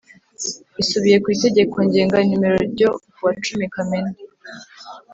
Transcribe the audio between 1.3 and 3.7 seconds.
Itegeko ngenga nimero ryo kuwa cumi